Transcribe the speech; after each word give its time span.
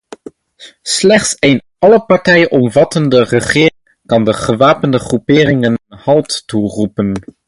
Slechts 0.83 1.35
een 1.39 1.61
alle 1.79 2.05
partijen 2.05 2.51
omvattende 2.51 3.23
regering 3.23 3.99
kan 4.05 4.23
de 4.23 4.33
gewapende 4.33 4.99
groeperingen 4.99 5.79
een 5.89 5.97
halt 5.97 6.43
toeroepen. 6.47 7.13